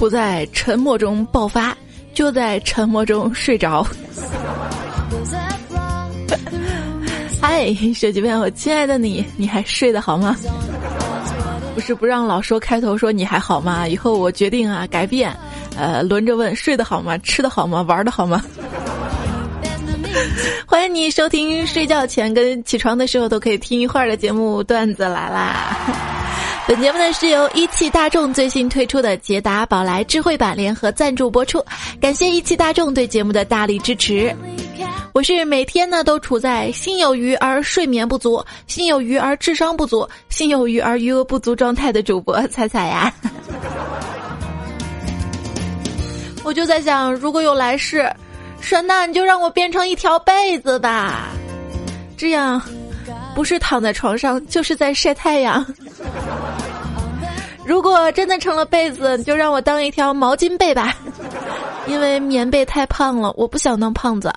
[0.00, 1.76] 不在沉默中爆发，
[2.14, 3.86] 就在沉默中睡着。
[7.38, 10.34] 嗨，手机边我亲爱的你，你还睡得好吗？
[11.74, 13.86] 不是不让老说开头说你还好吗？
[13.86, 15.36] 以后我决定啊改变，
[15.76, 17.18] 呃，轮着问睡得好吗？
[17.18, 17.82] 吃得好吗？
[17.82, 18.42] 玩的好吗？
[20.64, 25.76] 欢迎你收听睡觉前跟起床的时候都可以听一会儿的节目，段子来啦！
[26.70, 31.60] 本节目呢是由一汽大众最新推出的捷达宝来智慧版联合赞助播出，
[32.00, 34.32] 感谢一汽大众对节目的大力支持。
[35.12, 43.12] 我是每天呢都处在心有余而睡眠不足、心有余而智商不足、心有余而余额不足状态的主播彩彩呀。
[46.44, 48.08] 我就在想，如果有来世，
[48.60, 51.30] 神呐，你就让我变成一条被子吧，
[52.16, 52.62] 这样
[53.34, 55.64] 不是躺在床上，就是在晒太阳。
[57.64, 60.94] 如果真的成了被子，你就让我当一条毛巾被吧，
[61.86, 64.32] 因为棉被太胖了，我不想当胖子。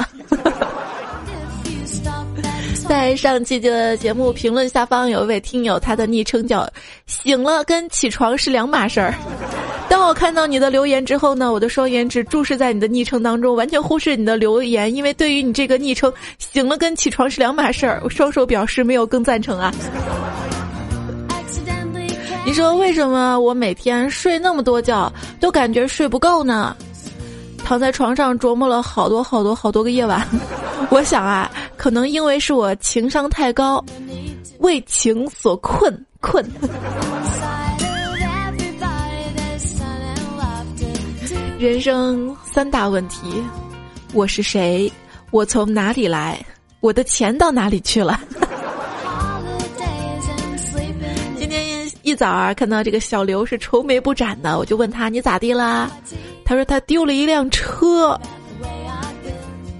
[2.88, 6.68] 在上期的节目评论下方有一位听友，他的昵称叫
[7.08, 9.14] “醒了跟起床是两码事儿”。
[10.14, 19.73] 看到你的留言之后呢，我的双眼只注视在你的昵称当中，完全忽视你的留言，因为对于你这个昵称“醒了跟起床是两码事儿”， 我双手表示没有更赞成啊。
[22.45, 26.75] 你说为什么我每天睡那么多觉都感觉睡不够呢？
[27.66, 30.28] 躺在床上琢磨了好多好多好多个夜晚，
[30.91, 33.84] 我想啊，可能因为是我情商太高，
[34.59, 36.45] 为情所困困。
[41.64, 43.42] 人生三大问题：
[44.11, 44.92] 我是谁？
[45.31, 46.45] 我从哪里来？
[46.81, 48.19] 我的钱到哪里去了？
[51.40, 55.90] 今天一早啊，看到这个小刘是愁眉不展的，我就问他你咋地啦？
[56.44, 58.19] 他说他丢了一辆车。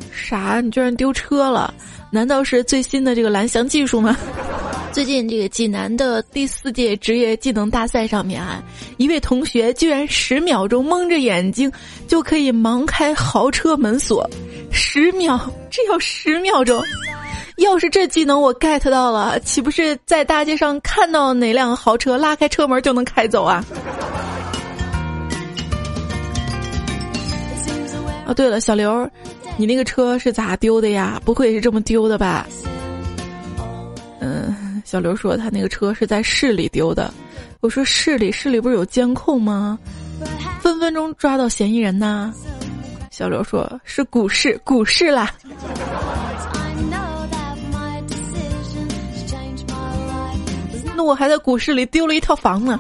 [0.10, 0.62] 啥？
[0.62, 1.74] 你居然丢车了？
[2.10, 4.16] 难道是最新的这个蓝翔技术吗？
[4.94, 8.64] 最近这个济南的第四届职业技能大赛上面啊，
[8.98, 11.72] 一位同学居然十秒钟蒙着眼睛
[12.08, 14.30] 就可以盲开豪车门锁，
[14.72, 16.80] 十秒，这要十秒钟。
[17.58, 23.66] 要是这技能我 get 到了，岂不是在大街上看到哪辆豪车拉开车门就能开走啊？
[28.28, 29.10] 啊，对了，小刘，
[29.58, 31.20] 你那个车是咋丢的呀？
[31.26, 32.48] 不会是这么丢的吧？
[34.20, 34.56] 嗯。
[34.84, 37.14] 小刘说他那个车是在市里丢的，
[37.62, 39.80] 我说市里市里不是有监控吗？
[40.62, 42.34] 分分钟抓到嫌疑人呐。
[43.10, 45.34] 小刘说是股市股市啦。
[50.96, 52.80] 那我还在股市里丢了一套房呢。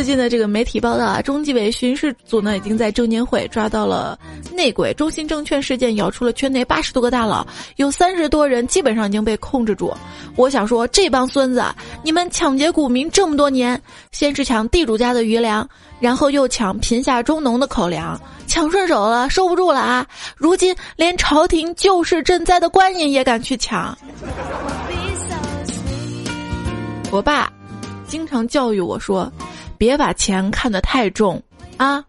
[0.00, 4.18] 最近的这个媒体报道啊，中纪委巡视组呢已经在证监会抓到了
[4.50, 7.46] 内鬼，中信证券事件咬出了圈内八十多个大佬，
[7.76, 9.92] 有三十多人基本上已经被控制住。
[10.36, 11.62] 我想说，这帮孙子，
[12.02, 13.78] 你们抢劫股民这么多年，
[14.10, 15.68] 先是抢地主家的余粮，
[16.00, 20.06] 然后又抢贫下中农的口粮，抢顺手了，收不住了啊！
[20.34, 23.94] 如今连朝廷救市赈灾的官银也敢去抢。
[27.10, 27.52] 我爸
[28.06, 29.30] 经常教育我说。
[29.80, 31.42] 别把钱看得太重
[31.78, 32.04] 啊，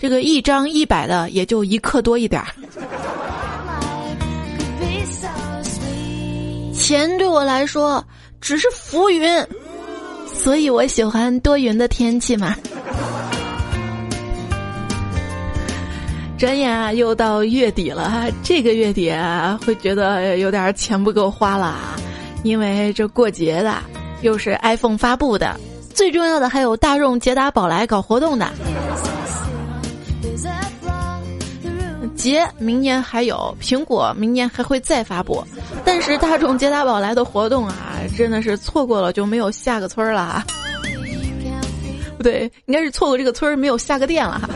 [0.00, 2.48] 这个一张一百的也就一克多一点儿。
[6.72, 8.04] 钱对我来说
[8.40, 9.46] 只是浮云，
[10.26, 12.56] 所以我喜欢多云的天气嘛。
[16.36, 19.12] 转眼啊，又到月底了，这个月底，
[19.64, 21.94] 会觉得有点钱不够花了啊，
[22.42, 23.76] 因为这过节的，
[24.22, 25.56] 又是 iPhone 发布的。
[25.94, 28.50] 最重要的还有大众捷达宝来搞活动的，
[32.16, 35.44] 捷明年还有，苹果明年还会再发布，
[35.84, 40.44] 但是大众捷达宝来的活动啊，真的是错过了就没有下个村儿了，
[42.16, 44.48] 不对，应该是错过这个村儿没有下个店了哈，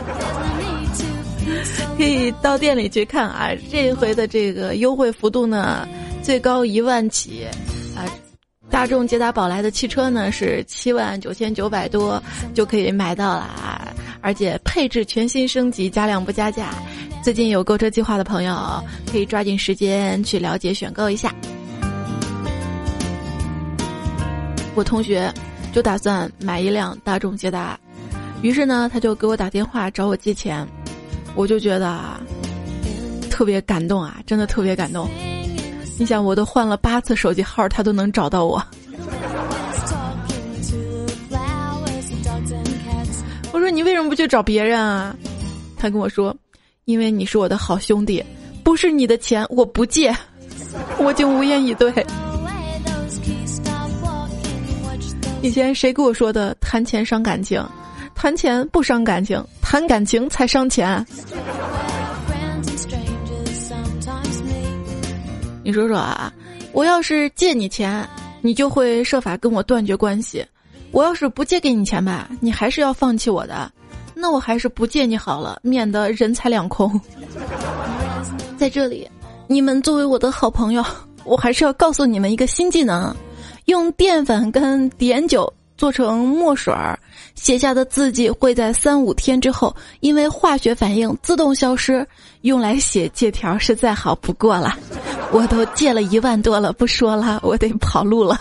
[1.96, 5.86] 可以到店里去看啊，这一回的这个优惠幅度呢，
[6.22, 7.46] 最高一万起
[7.96, 8.02] 啊。
[8.70, 12.22] 大众捷达宝来的汽车呢是七万九千九百多
[12.54, 13.88] 就可以买到了啊，
[14.20, 16.70] 而且配置全新升级，加量不加价。
[17.22, 21.34] 最近有购车计划的朋友可以抓紧时间去了解选购一下。
[24.74, 25.32] 我同学
[25.72, 27.78] 就打算买一辆大众捷达，
[28.42, 30.64] 于是呢他就给我打电话找我借钱，
[31.34, 32.20] 我就觉得啊
[33.28, 35.08] 特别感动啊，真的特别感动。
[35.98, 38.64] 你想，我都换了八次手机号，他都能找到我。
[43.52, 45.14] 我说你为什么不去找别人啊？
[45.76, 46.34] 他跟我说，
[46.84, 48.24] 因为你是我的好兄弟，
[48.62, 50.14] 不是你的钱我不借。
[50.98, 51.92] 我竟无言以对。
[55.42, 57.64] 以前谁跟我说的谈钱伤感情？
[58.14, 61.04] 谈钱不伤感情，谈感情才伤钱。
[65.68, 66.32] 你说说啊，
[66.72, 68.08] 我要是借你钱，
[68.40, 70.42] 你就会设法跟我断绝关系；
[70.92, 73.70] 我要是不借给你钱吧，你还是要放弃我的。
[74.14, 76.98] 那我还是不借你好了，免得人财两空。
[78.56, 79.06] 在这里，
[79.46, 80.82] 你们作为我的好朋友，
[81.24, 83.14] 我还是要告诉你们一个新技能：
[83.66, 85.52] 用淀粉跟碘酒。
[85.76, 86.98] 做成墨水儿，
[87.36, 92.04] 写下的字迹会在三五天之后因为化学反应自动消失，
[92.42, 94.76] 用来写借条是再好不过了。
[95.30, 98.40] 我都借了一万多了，不说了，我得跑路了。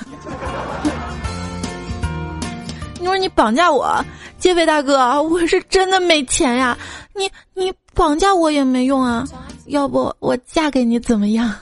[2.99, 4.03] 你说你绑架我，
[4.37, 6.77] 劫匪大哥，我是真的没钱呀！
[7.13, 9.25] 你你绑架我也没用啊，
[9.65, 11.53] 要不我嫁给你怎么样？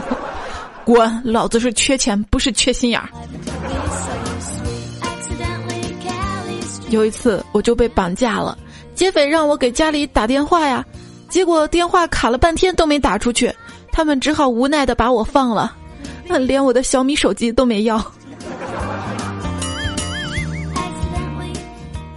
[0.84, 1.20] 滚！
[1.24, 3.08] 老子是缺钱，不是缺心眼儿。
[6.90, 8.56] 有一次我就被绑架了，
[8.94, 10.84] 劫匪让我给家里打电话呀，
[11.28, 13.52] 结果电话卡了半天都没打出去，
[13.92, 15.76] 他们只好无奈的把我放了，
[16.40, 18.04] 连我的小米手机都没要。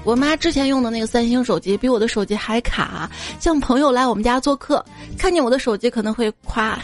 [0.06, 3.08] 我妈之前用的那个三星手机比我的手机还卡，
[3.40, 4.84] 像朋友来我们家做客，
[5.18, 6.80] 看见我的手机可能会夸：“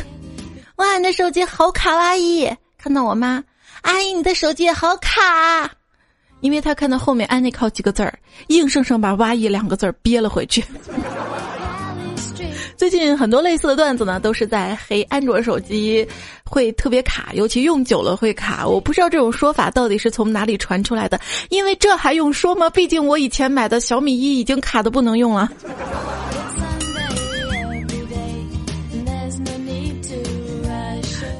[0.75, 2.47] 哇，你的手机好卡哇伊！”
[2.77, 3.43] 看到我妈
[3.81, 5.71] ：“阿姨，你的手机好卡。”
[6.41, 8.13] 因为他看到后面“安内靠”几个字儿，
[8.47, 10.63] 硬生生把“哇一”两个字儿憋了回去。
[12.77, 16.05] 最近很多类似的段子呢，都是在黑安卓手机
[16.43, 18.67] 会特别卡，尤其用久了会卡。
[18.67, 21.19] 我不知道这种说法到底是从哪里传出来的，
[21.49, 22.69] 因为这还用说吗？
[22.69, 25.49] 毕竟我以前买的小米一已经卡的不能用了。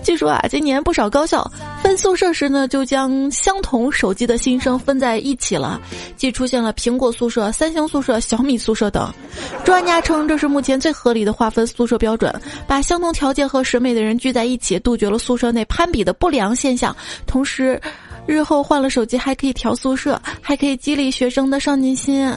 [0.03, 1.51] 据说啊，今年不少高校
[1.85, 5.79] 分宿舍时呢，就将相同手机的新生分在一起了，
[6.17, 9.07] 既出现了苹果宿舍、三星宿舍、小米宿舍等。
[9.63, 12.33] 专家称，这是目前最合理的划分宿舍标准，
[12.65, 16.93] 把相同条件和审美的人聚在一起，杜绝了宿舍内攀比的不良现象。
[17.27, 17.79] 同时，
[18.25, 22.27] 日后换了手机还可以调宿舍，还可以激励学生的上进心。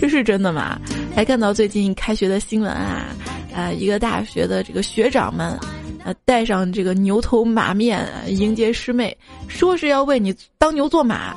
[0.00, 0.80] 这是真的吗？
[1.14, 3.04] 还看到最近开学的新闻啊？
[3.52, 5.58] 呃，一个大学的这个学长们，
[6.04, 9.16] 呃，带上这个牛头马面迎接师妹，
[9.48, 11.34] 说是要为你当牛做马，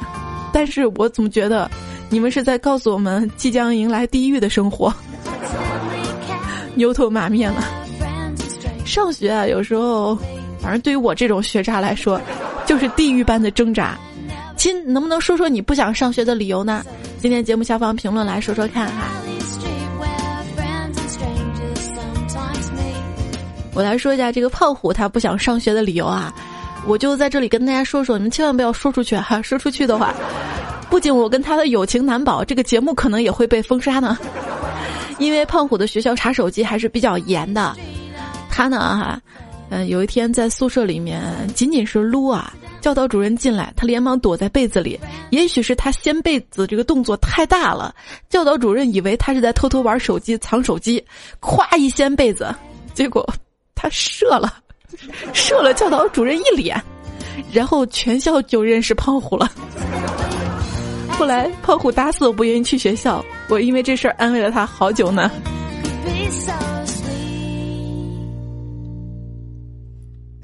[0.54, 1.70] 但是我怎么觉得，
[2.10, 4.94] 你们是在告诉我们即将迎来地狱的生活？
[6.76, 7.64] 牛头马面了。
[8.86, 10.16] 上学啊，有时候，
[10.60, 12.20] 反正对于我这种学渣来说，
[12.66, 13.98] 就是地狱般的挣扎。
[14.56, 16.86] 亲，能不能说说你不想上学的理由呢？
[17.20, 19.10] 今天节目下方评论来说说看哈。
[23.76, 26.34] 我来说一下这个胖虎他不想上学的理由啊，
[26.86, 30.14] 我就在这里跟大家说说，你们千万不要说出去哈，说出去的话，
[30.90, 34.18] 不仅我跟他的友情难保，这个节目可能也会被封杀呢。
[35.18, 37.76] 因为胖虎的学校查手机还是比较严的，
[38.50, 39.20] 他呢哈，
[39.70, 41.24] 嗯，有一天在宿舍里面
[41.56, 45.00] 仅仅是撸啊，教导主任进来，他连忙躲在被子里，
[45.32, 47.94] 也许是他掀被子这个动作太大了，
[48.30, 51.04] 教导主任以为他是在偷偷玩手机藏手机，
[51.40, 52.54] 咵一掀被子，
[52.94, 53.28] 结果。
[53.76, 54.54] 他射了，
[55.34, 56.82] 射了教导主任一脸，
[57.52, 59.52] 然后全校就认识胖虎了。
[61.12, 65.30] 后来胖虎打死我不愿意去学校，我因为这事儿安慰了他好久呢。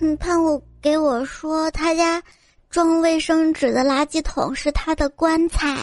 [0.01, 2.21] 嗯，胖虎给我说，他家
[2.69, 5.75] 装卫生纸的垃圾桶是他的棺材。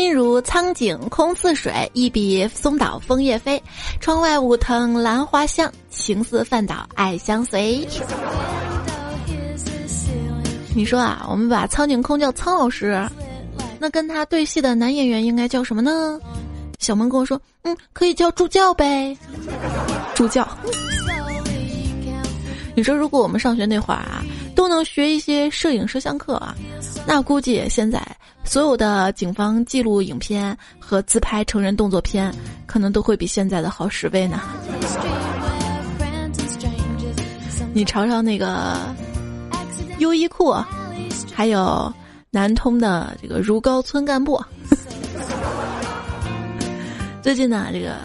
[0.00, 3.62] 心如苍井空似水，一笔松岛枫叶飞。
[4.00, 7.86] 窗外舞藤兰花香，情似饭岛爱相随。
[10.74, 13.06] 你说啊，我们把苍井空叫苍老师，
[13.78, 16.18] 那跟他对戏的男演员应该叫什么呢？
[16.78, 19.14] 小萌跟我说，嗯，可以叫助教呗。
[20.14, 20.48] 助教。
[22.74, 24.24] 你说，如果我们上学那会儿啊，
[24.60, 26.54] 都能学一些摄影摄像课啊，
[27.06, 27.98] 那估计现在。
[28.44, 32.30] 所有的警方记录影片和自拍成人动作片，
[32.66, 34.38] 可能都会比现在的好十倍呢。
[37.72, 38.76] 你尝尝那个
[39.96, 40.54] 优衣库，
[41.32, 41.90] 还有
[42.28, 44.38] 南通的这个如皋村干部。
[47.24, 47.96] 最近呢，这个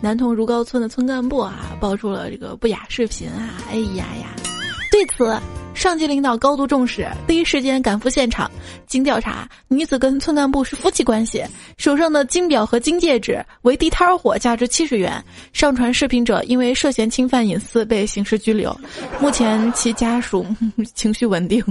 [0.00, 4.34] 南通如皋村的村干部啊，爆出了这个不雅视频啊，哎呀呀！
[4.90, 5.38] 对此，
[5.78, 8.50] 上级领导高度重视，第一时间赶赴现场。
[8.88, 11.44] 经调查，女子跟村干部是夫妻关系，
[11.76, 15.24] 手上的金表和金戒指为地摊货，价值七十元。
[15.52, 18.76] 上传视频者因为涉嫌侵犯隐私被刑事拘留，
[19.20, 20.44] 目前其家属
[20.96, 21.62] 情绪稳定。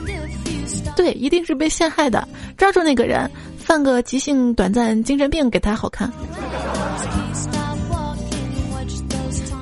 [0.94, 6.12] 对，一定是被陷害的，抓住那个人，犯个急性短暂精神病给他好看。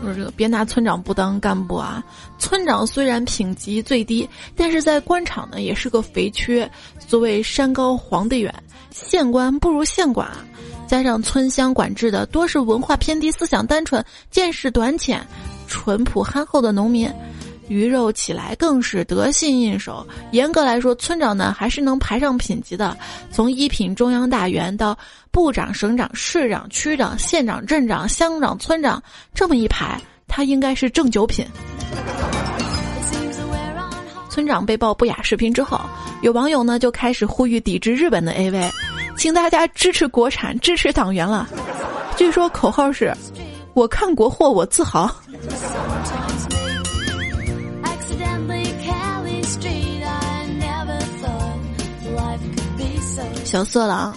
[0.02, 2.02] 说这个别拿村长不当干部啊！
[2.38, 6.70] 村长虽然品级最低，但是在官场呢也是个肥缺。
[6.98, 8.54] 所谓山高皇帝远，
[8.90, 10.30] 县官不如县管。
[10.86, 15.20] 加上村乡管制的多是文化偏低、思想单纯、见识短浅、
[15.66, 17.12] 淳朴憨厚的农民。
[17.68, 20.06] 鱼肉起来更是得心应手。
[20.32, 22.96] 严格来说，村长呢还是能排上品级的。
[23.30, 24.96] 从一品中央大员到
[25.30, 29.02] 部长、省长、市长、区长、县长、镇长、乡长、村长，
[29.34, 31.44] 这么一排，他应该是正九品。
[34.30, 35.80] 村长被曝不雅视频之后，
[36.22, 38.70] 有网友呢就开始呼吁抵制日本的 AV，
[39.16, 41.48] 请大家支持国产，支持党员了。
[42.16, 43.12] 据说口号是
[43.74, 45.10] ：“我看国货，我自豪。”
[53.44, 54.14] 小色狼，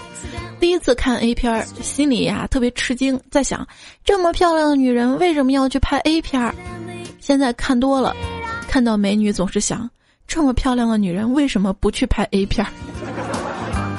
[0.61, 3.67] 第一次看 A 片儿，心里呀特别吃惊，在想
[4.05, 6.53] 这么漂亮的女人为什么要去拍 A 片儿？
[7.19, 8.15] 现在看多了，
[8.67, 9.89] 看到美女总是想，
[10.27, 12.71] 这么漂亮的女人为什么不去拍 A 片儿？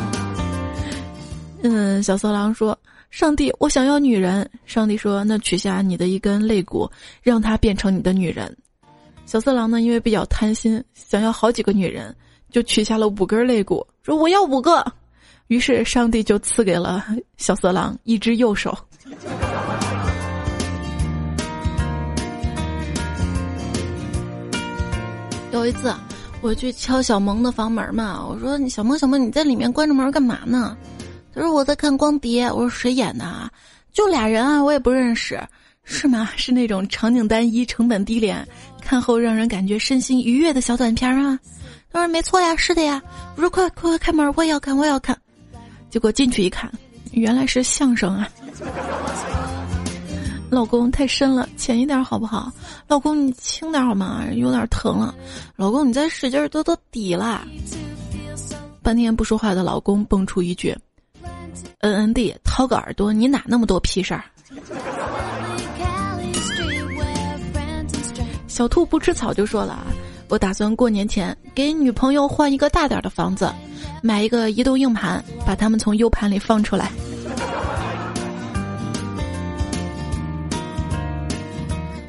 [1.64, 2.78] 嗯，小色狼说
[3.10, 6.88] ：“上帝，我想要女人。”上帝说：“那取下你的一根肋骨，
[7.22, 8.56] 让她变成你的女人。”
[9.26, 12.14] 小色狼呢，因为比较贪心，想要好几个女人，
[12.52, 14.80] 就取下了五根肋骨，说：“我要五个。”
[15.52, 17.04] 于是，上帝就赐给了
[17.36, 18.74] 小色狼一只右手。
[25.52, 25.94] 有一次，
[26.40, 30.74] 我去敲小萌的房门嘛，我说：“你小萌，小萌，你在里面关着门干嘛呢？”
[31.34, 33.50] 他说：“我在看光碟。”我说：“谁演的啊？”
[33.92, 35.38] 就俩人啊，我也不认识，
[35.84, 36.30] 是吗？
[36.34, 38.42] 是那种场景单一、成本低廉、
[38.80, 41.38] 看后让人感觉身心愉悦的小短片啊？
[41.92, 43.02] 他说：“没错呀，是的呀。”
[43.36, 45.14] 我说：“快快快开门，我也要看，我也要看。”
[45.92, 46.72] 结果进去一看，
[47.10, 48.26] 原来是相声啊！
[50.48, 52.50] 老公太深了，浅一点好不好？
[52.88, 54.24] 老公你轻点好吗？
[54.32, 55.14] 有点疼了。
[55.54, 57.46] 老公你再使劲都都底了。
[58.82, 60.74] 半天不说话的老公蹦出一句
[61.80, 64.24] ：“N N D，掏个耳朵，你哪那么多屁事儿？”
[68.48, 69.86] 小兔不吃草就说了
[70.32, 73.52] ：“我打算过年前给女朋友换一个大点的房子。”
[74.00, 76.90] 买一个移动硬盘，把它们从 U 盘里放出来。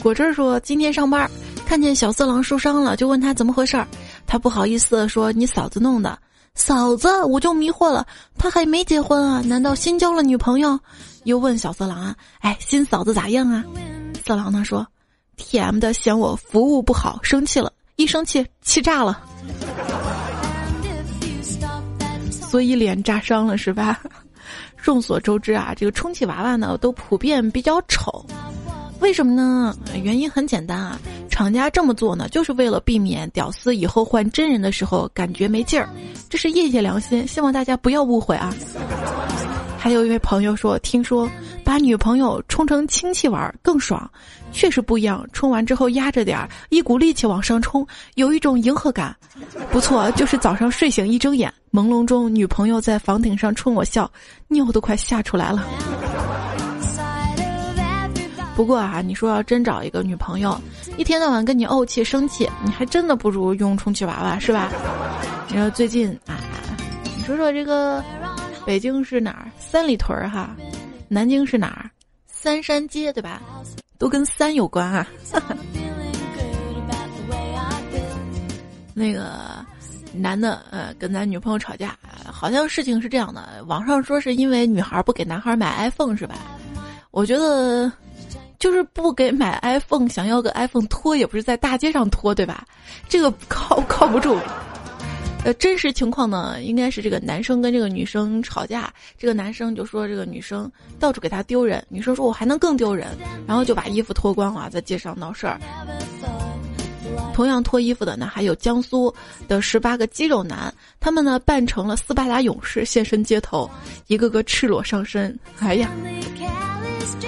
[0.01, 1.29] 果汁说：“今天上班，
[1.65, 3.85] 看见小色狼受伤了，就问他怎么回事儿。
[4.25, 6.17] 他不好意思的说：‘你嫂子弄的。’
[6.55, 9.41] 嫂子，我就迷惑了，他还没结婚啊？
[9.41, 10.79] 难道新交了女朋友？
[11.25, 13.65] 又问小色狼啊：‘哎，新嫂子咋样啊？’
[14.25, 14.87] 色狼呢说
[15.35, 19.21] ：‘T M 的嫌我服务不好，生气了，一生气气炸了。’”
[22.29, 23.99] 所以脸炸伤了是吧？
[24.77, 28.25] 众所周知啊，这个充气娃娃呢都普遍比较丑，
[28.99, 29.75] 为什么呢？
[30.03, 35.89] 原因很简单啊，厂家这么做呢，就是为了避免屌丝以后换真人的时候感觉没劲儿，
[36.29, 38.53] 这是业界良心，希望大家不要误会啊。
[39.79, 41.29] 还有一位朋友说，听说
[41.63, 44.09] 把女朋友充成氢气玩更爽，
[44.53, 45.27] 确实不一样。
[45.33, 49.13] 冲完之后压着点儿，一股力气往上冲，有一种迎合感，
[49.71, 50.09] 不错。
[50.11, 51.53] 就是早上睡醒一睁眼。
[51.71, 54.09] 朦胧中，女朋友在房顶上冲我笑，
[54.47, 55.67] 尿都快吓出来了。
[58.55, 60.55] 不过啊，你说要真找一个女朋友，
[60.95, 64.71] 一天到晚跟你怄气生气，你还真的不如用充气娃娃，是吧？
[65.47, 66.37] 你说最近啊，
[67.17, 68.03] 你说说这个
[68.63, 69.49] 北京是哪儿？
[69.57, 70.55] 三里屯儿哈，
[71.07, 71.89] 南京是哪儿？
[72.27, 73.41] 三山街对吧？
[74.03, 75.07] 都跟三有关啊。
[78.93, 79.65] 那个。
[80.15, 86.35] 男的呃跟咱女朋友吵架，好像事情是这样的，网上说是因为女孩不给男孩买 iPhone 是吧？
[87.09, 87.91] 我觉得
[88.59, 92.63] 就是不给买 iPhone，想要个 iPhone 拖也不是在大街上拖对吧？
[93.09, 94.37] 这个靠靠不住。
[95.43, 103.09] 呃，真实情况呢，应该是这个男生跟这个女生吵架，这个男生就说这个女生到处给他丢人，女生说我还能更丢人，
[103.45, 105.59] 然后就把衣服脱光了在街上闹事儿。
[107.33, 109.13] 同样脱衣服的呢，还有江苏
[109.47, 113.69] 的十八个肌肉男，他们呢扮成了斯巴达勇士现身街头，
[114.07, 115.37] 一个个赤裸上身。
[115.59, 115.91] 哎呀，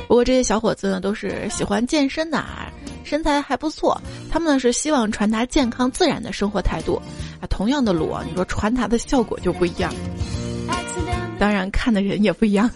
[0.08, 2.72] 不过这些小伙子呢都是喜欢健身的，啊，
[3.06, 4.02] 身材还不错。
[4.30, 7.02] 他们呢是希望传达健康自然的生活态度。
[7.40, 9.94] 啊，同样的裸，你说传达的效果就不一样。
[11.38, 12.70] 当然，看的人也不一样。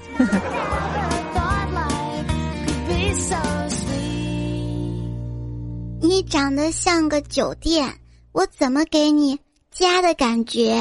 [6.02, 7.94] 你长得像个酒店，
[8.32, 9.40] 我怎么给你
[9.72, 10.76] 家的感觉？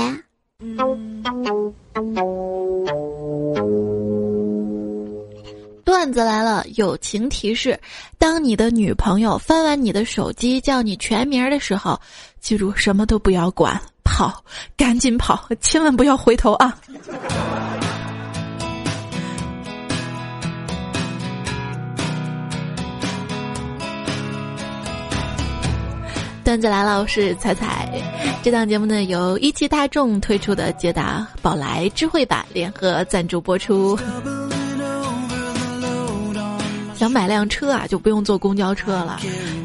[5.89, 7.81] 段子来了，友情提示：
[8.19, 11.99] 当你的女朋友翻完你的手机叫你全名的时候，
[12.41, 14.45] 记住什么都不要管，跑，
[14.77, 16.79] 赶紧跑，千万不要回头啊！
[26.45, 27.91] 段子来了，我是彩彩。
[28.43, 33.99] 这档节目呢，由一汽大众推出的捷达宝来智慧版联合赞助播出。
[36.99, 39.21] 想买辆车啊，就不用坐公交车了。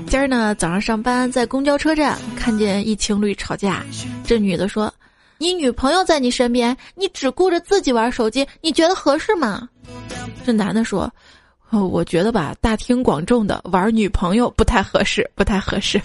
[0.07, 3.83] 今儿呢，早上上班在公交车站看见一情侣吵架，
[4.23, 4.93] 这女的说
[5.39, 9.67] ：“你女朋友在你身边，你只顾着自己玩手机，你觉得合适吗？”
[10.45, 11.11] 这男的说
[11.71, 15.99] ：“我觉得吧，大庭广众的玩女朋友不太合适，不太合适。”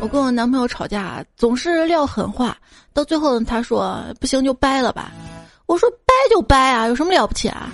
[0.00, 2.56] 我跟我男朋友吵架，总是撂狠话，
[2.92, 5.10] 到最后他说不行就掰了吧。
[5.68, 7.70] 我说掰就掰啊，有什么了不起啊？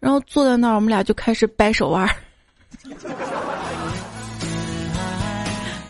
[0.00, 2.08] 然后坐在那儿，我们俩就开始掰手腕。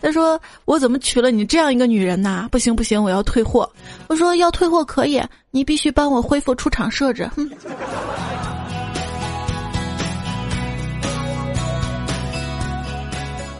[0.02, 2.49] 他说我怎么娶了你这样一个女人呐？
[2.50, 3.71] 不行不行，我要退货。
[4.09, 7.30] 我说要退货可以，你必须帮我恢复出厂设置。
[7.37, 7.49] 哼。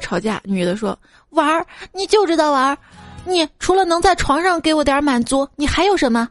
[0.01, 0.99] 吵架，女的说
[1.31, 2.77] ：“玩儿，你就知道玩儿，
[3.25, 6.29] 你除了能在床上给我点满足，你还有什么？”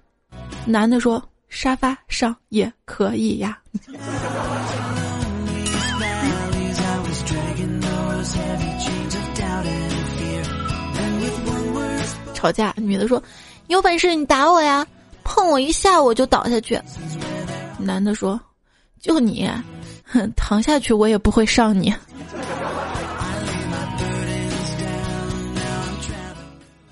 [0.65, 3.59] 男的说：“沙发上也可以呀。”
[12.33, 13.21] 吵架，女的说
[13.67, 14.85] ：“有本事你打我呀，
[15.23, 16.79] 碰我一下我就倒下去。”
[17.79, 18.39] 男的说
[19.01, 19.49] ：“就你，
[20.05, 21.93] 哼，躺下去我也不会上你。”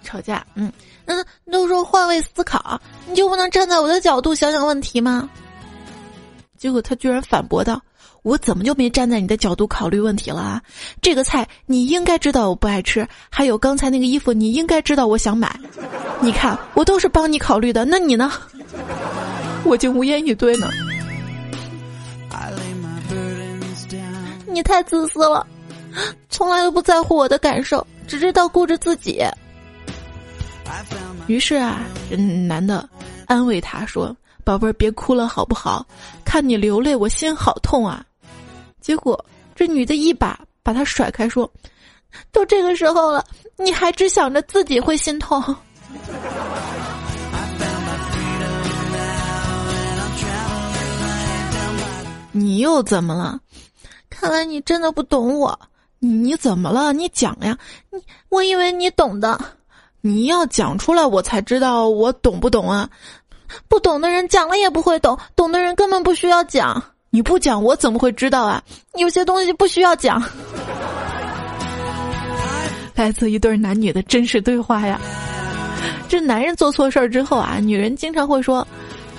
[0.04, 0.72] 吵架，嗯，
[1.06, 5.30] 那都说换位思考，你就不能站在我的角度想想问题吗？
[6.58, 7.80] 结果他居然反驳道
[8.24, 10.62] ：“我怎么就没站在你的角度考虑问题了啊？
[11.02, 15.60] 这个菜你应该知道我不爱吃，还有刚才那个衣服你应该知道我想买。
[16.22, 18.32] 你看我都是帮你考虑的，那你呢？
[19.64, 20.70] 我竟无言以对呢。
[24.48, 25.46] 你太自私了，
[26.30, 29.22] 从来都不在乎我的感受，只知道顾着自己。”
[31.28, 31.82] 于是啊，
[32.48, 32.88] 男的
[33.28, 35.86] 安慰她说：“宝贝儿，别哭了，好不好？
[36.24, 38.06] 看你流泪，我心好痛啊。”
[38.82, 39.24] 结果
[39.56, 41.52] 这女的一把把他甩开，说
[42.32, 43.26] ：“都这个时候了，
[43.58, 45.44] 你还只想着自己会心痛。”
[52.32, 53.40] 你又怎么了？
[54.10, 55.60] 看来你真的不懂我。
[56.00, 56.94] 你怎么了？
[56.94, 57.58] 你讲呀！
[57.90, 58.00] 你
[58.30, 59.40] 我以为你懂的。
[60.06, 62.88] 你要讲出来，我才知道我懂不懂啊！
[63.68, 66.80] 不懂的人讲了也不会懂，懂的人根本不需要讲。
[67.10, 68.62] 你不讲，我怎么会知道啊？
[69.00, 70.22] 有些东西不需要讲。
[72.94, 75.02] 来自一对男女的真实对话呀！
[76.08, 78.66] 这男人做错事儿之后啊，女人经常会说。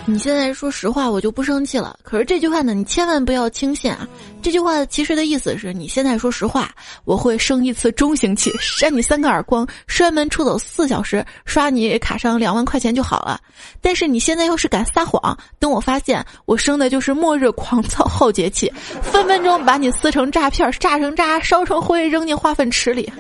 [0.09, 1.99] 你现在说实话，我就不生气了。
[2.05, 4.07] 可是这句话呢，你千万不要轻信啊！
[4.41, 6.71] 这句话其实的意思是你现在说实话，
[7.05, 13.41] 我会生一次中型气，扇你三个耳光，摔门出走四小时，刷你卡上两万块钱就好了。
[13.81, 23.13] 但是你现在要是敢撒谎，等我发现，我生的就是末日狂躁好节气，分分钟把你撕成炸片，炸成渣，烧成灰，扔进化粪池里。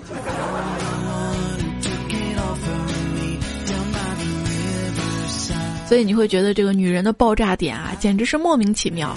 [5.89, 9.17] 所以你会觉得这个女人的爆炸点啊，简直是莫名其妙。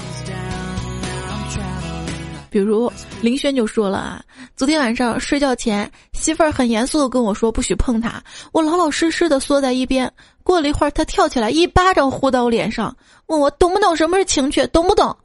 [2.52, 4.24] 比如林轩就说了啊，
[4.56, 10.12] 昨天晚上睡觉前，媳妇儿很严肃的跟我说不许碰她，我老老实实的缩在一边。
[10.44, 12.96] 过了一会儿，她跳起来一巴掌呼到我脸上，
[13.28, 15.16] 问我懂不懂什么是情趣，懂不懂？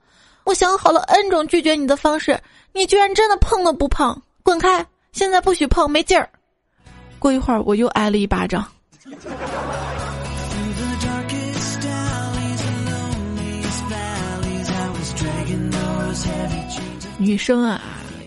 [0.45, 2.39] 我想好了 N 种拒绝你的方式，
[2.75, 4.87] 你居然真的碰都不碰，滚开！
[5.13, 6.29] 现在不许碰，没劲儿。
[7.19, 8.67] 过一会儿我又挨了一巴掌。
[17.17, 17.81] 女生啊，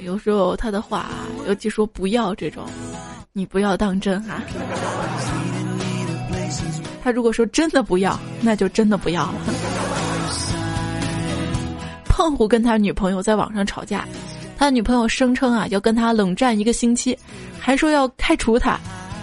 [0.04, 1.08] 有时候他的话，
[1.48, 2.66] 尤其说不要这种，
[3.34, 4.42] 你不要当真啊。
[7.04, 9.36] 他如果说真的不要，那就真的不要了。
[12.06, 14.08] 胖虎跟他女朋友在网上吵架，
[14.58, 17.18] 他女朋友声称啊要跟他冷战一个星期，
[17.60, 18.80] 还说要开除他。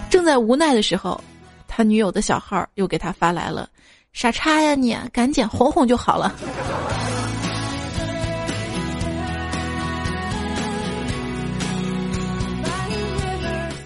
[0.08, 1.20] 正在无奈的时候，
[1.66, 3.68] 他女友的小号又给他发来了
[4.12, 6.32] ：“傻叉呀你，赶紧哄哄就好了。”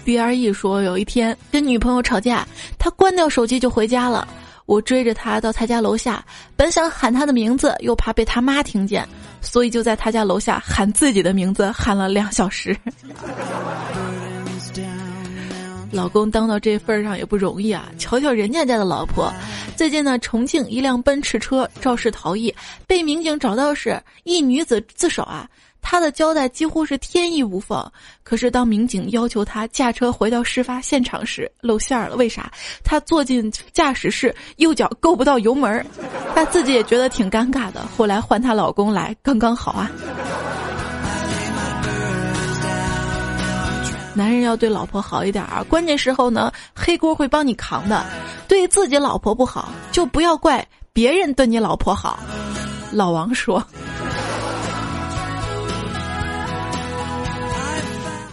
[0.09, 2.43] B R E 说，有一天跟女朋友吵架，
[2.79, 4.27] 他关掉手机就回家了。
[4.65, 9.07] 我追着他到他家楼下，本想喊他的名字，又怕被他妈听见，
[9.39, 12.75] 所以就在他家楼下喊自己的名字，喊了两小时。
[15.91, 17.87] 老公当到这份上也不容易啊！
[17.99, 19.31] 瞧瞧人家家的老婆，
[19.75, 22.51] 最近呢，重庆一辆奔驰车肇事逃逸，
[22.87, 25.47] 被民警找到时，一女子自首啊。
[25.81, 27.83] 他的交代几乎是天衣无缝，
[28.23, 32.15] 可是当民警要求他驾车回到事发现场时，露馅儿了。
[32.15, 32.51] 为啥？
[32.83, 35.85] 他坐进驾驶室，右脚够不到油门儿，
[36.35, 37.81] 他自己也觉得挺尴尬的。
[37.97, 39.89] 后来换她老公来，刚刚好啊。
[44.13, 48.05] 男人要对老婆好一点啊，关键时候呢，黑锅会帮你扛的。
[48.49, 52.19] 对自己老婆不好，就不要怪别人对你老婆好。
[52.91, 53.63] 老王说。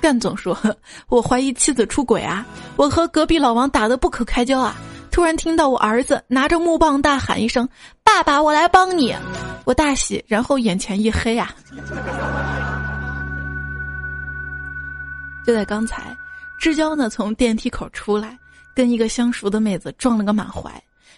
[0.01, 0.57] 干总说
[1.09, 2.47] ：“我怀疑妻子出轨啊！
[2.77, 4.77] 我和隔壁老王打得不可开交啊！
[5.11, 7.69] 突然听到我儿子拿着木棒大喊一声
[8.05, 9.15] ：‘爸爸，我来帮你！’
[9.65, 11.55] 我大喜，然后眼前一黑啊！
[15.45, 16.03] 就在刚才，
[16.59, 18.39] 知交呢从电梯口出来，
[18.75, 20.71] 跟一个相熟的妹子撞了个满怀，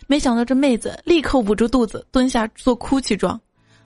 [0.07, 3.39] 没想到这妹子立刻捂住肚子蹲下做哭泣状，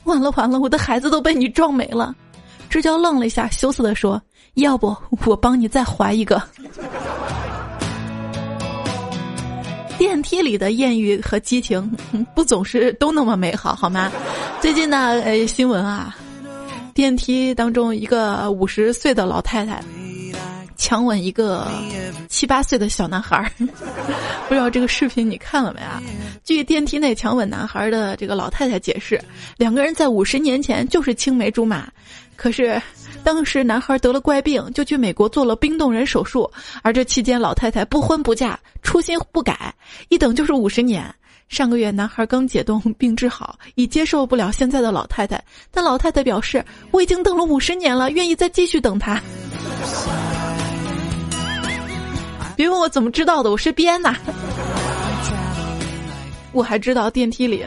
[0.04, 2.14] 完了完了，我的孩子都被你撞没了！
[2.68, 4.20] 知交愣了一下，羞涩的说。”
[4.54, 4.94] 要不
[5.26, 6.42] 我帮你再怀一个。
[9.96, 11.90] 电梯里的艳遇和激情
[12.34, 14.10] 不总是都那么美好，好吗？
[14.60, 16.16] 最近呢，呃，新闻啊，
[16.92, 19.82] 电梯当中一个五十岁的老太太
[20.76, 21.68] 强吻一个
[22.28, 23.50] 七八岁的小男孩儿，
[24.48, 26.02] 不知道这个视频你看了没啊？
[26.42, 29.22] 据电梯内强吻男孩的这个老太太解释，
[29.56, 31.88] 两个人在五十年前就是青梅竹马，
[32.42, 32.82] 可是。
[33.24, 36.50] 当时男孩得了怪病，就去美国做了冰冻人手术，
[36.82, 39.72] 而这期间老太太不婚不嫁，初心不改，
[40.08, 41.04] 一等就是五十年。
[41.48, 49.22] 上个月男孩刚解冻病治好，已接受不了现在的老太太，但老太太表示我已经等了五十年了，愿意再继续等他。
[52.56, 54.12] 别问我怎么知道的，我是编的。
[56.50, 57.64] 我还知道电梯里，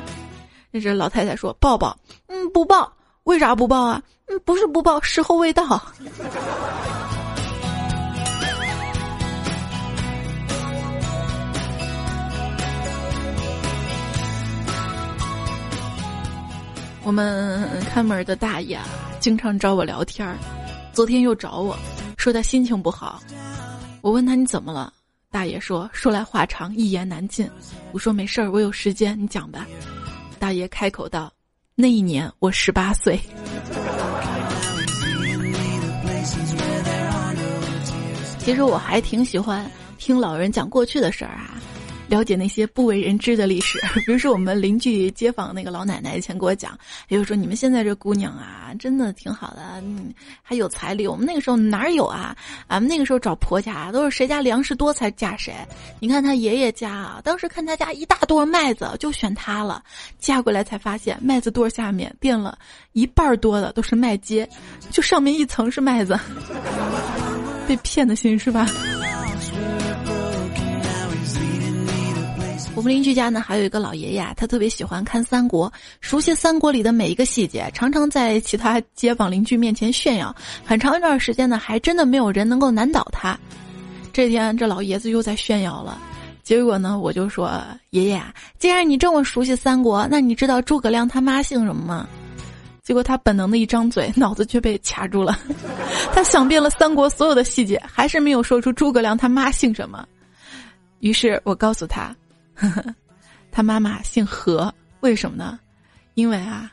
[0.70, 2.92] 那是老太太说抱抱，嗯，不抱。
[3.24, 4.04] 为啥不报啊？
[4.28, 5.64] 嗯，不是不报，时候未到。
[17.04, 18.80] 我们看门的大爷
[19.20, 20.36] 经常找我聊天儿，
[20.92, 21.78] 昨天又找我
[22.18, 23.22] 说他心情不好。
[24.02, 24.92] 我问他你怎么了？
[25.30, 27.48] 大爷说说来话长，一言难尽。
[27.92, 29.68] 我说没事儿，我有时间，你讲吧。
[30.40, 31.32] 大爷开口道。
[31.76, 33.20] 那一年我十八岁。
[38.46, 41.58] 其实我还挺喜欢听老人讲过去的事儿啊。
[42.08, 46.78] 了解那些不为人知的历史，比如说我们邻居街坊那个老奶奶以前给我讲，
[47.08, 49.84] 也就说你们现在这姑娘啊，真的挺好的，
[50.44, 51.08] 还有彩礼。
[51.08, 52.38] 我们那个时候哪有啊？
[52.68, 55.52] 俺们那个时候找婆家都是谁家粮食多才嫁谁。
[56.00, 59.84] 你看他爷爷家啊，当时看他家一大垛麦子，就选他了。
[60.20, 62.56] 嫁过来才发现，麦子垛下面垫了
[62.92, 64.48] 一半多的都是麦秸，
[64.92, 66.16] 就上面一层是麦子，
[67.68, 68.68] 被骗的心是吧？
[72.76, 80.36] 我们邻居家呢，还有一个老爷爷，他特别喜欢看三国，熟悉三国里的每一个细节，常常在其他街坊邻居面前炫耀。
[80.66, 83.38] 很长一段时间呢，还真的没有人能够难倒他。
[84.12, 85.98] 这天，这老爷子又在炫耀了。
[86.44, 88.22] 结果呢，我就说：“爷爷，
[88.60, 92.08] 既然你这么熟悉三国，那你知道诸葛亮他妈姓什么吗？”
[92.86, 95.38] 结果他本能的一张嘴， 脑子却被卡住了。
[96.14, 100.08] 他想遍了三国所有的细节，还是没有说出诸葛亮他妈姓什么。
[101.00, 102.16] 于是我告诉他。
[102.54, 102.86] 呵呵，
[103.52, 105.60] 他妈妈姓何，为什么呢？
[106.14, 106.72] 因为啊，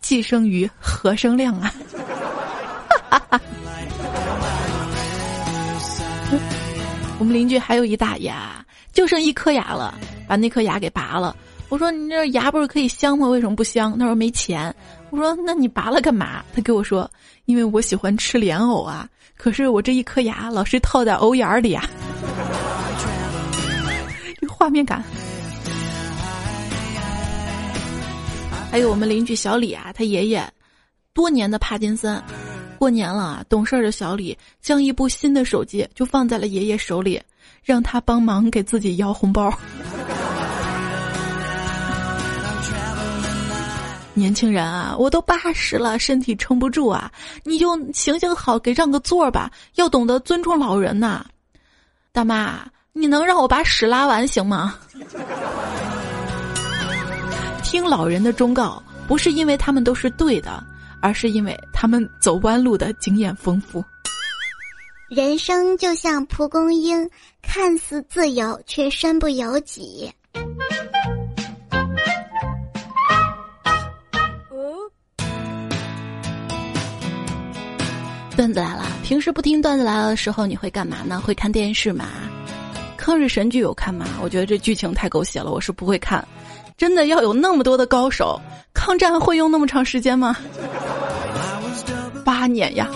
[0.00, 1.74] 寄生于何生亮啊。
[7.18, 11.36] 我们邻居还有一大牙，就剩一颗牙了，把那颗牙给拔了。
[11.68, 13.28] 我说你这牙不是可以镶吗？
[13.28, 13.98] 为什么不镶？
[13.98, 14.74] 他说没钱。
[15.10, 16.44] 我说那你拔了干嘛？
[16.54, 17.10] 他给我说，
[17.46, 19.08] 因为我喜欢吃莲藕啊。
[19.36, 21.88] 可是我这一颗牙老是套在藕眼里啊，
[24.40, 25.02] 这画面感。
[28.70, 30.46] 还有我们邻居小李啊，他爷爷
[31.14, 32.22] 多年的帕金森，
[32.78, 37.18] 过年了啊，懂事的小李将一部新的手机就放在了爷爷手里，
[37.62, 39.50] 让他帮忙给自己摇红包。
[44.18, 47.10] 年轻人啊，我都八十了，身体撑不住啊，
[47.44, 51.24] 你就行行好，给让个座吧，要懂得尊重老人呐。
[52.12, 54.74] 大妈，你能让我把屎拉完行吗？
[57.62, 60.62] 听老人的忠告，不是因为他们都是对的，
[61.00, 63.84] 而是因为他们走弯路的经验丰富。
[65.08, 67.08] 人生就像蒲公英，
[67.40, 70.12] 看似自由，却身不由己。
[78.38, 81.20] 段子来了，平时不听段子来了的时候，你会干嘛呢？
[81.20, 82.06] 会看电视吗？
[82.96, 84.06] 抗日神剧有看吗？
[84.22, 86.24] 我觉得这剧情太狗血了，我是不会看。
[86.76, 88.40] 真的要有那么多的高手，
[88.72, 90.36] 抗战会用那么长时间吗？
[92.24, 92.88] 八年呀！